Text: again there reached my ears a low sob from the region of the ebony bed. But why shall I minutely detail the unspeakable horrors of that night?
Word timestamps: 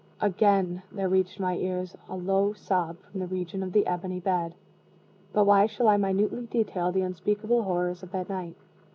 again 0.19 0.81
there 0.91 1.07
reached 1.07 1.39
my 1.39 1.55
ears 1.57 1.95
a 2.09 2.15
low 2.15 2.53
sob 2.53 2.97
from 3.03 3.19
the 3.19 3.27
region 3.27 3.61
of 3.61 3.71
the 3.71 3.85
ebony 3.85 4.19
bed. 4.19 4.55
But 5.31 5.45
why 5.45 5.67
shall 5.67 5.87
I 5.87 5.97
minutely 5.97 6.47
detail 6.47 6.91
the 6.91 7.01
unspeakable 7.01 7.61
horrors 7.61 8.01
of 8.01 8.11
that 8.11 8.27
night? 8.27 8.55